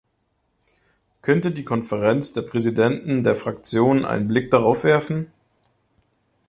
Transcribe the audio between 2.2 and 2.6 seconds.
der